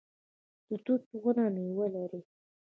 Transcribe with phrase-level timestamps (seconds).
[0.67, 2.21] د توت ونه میوه لري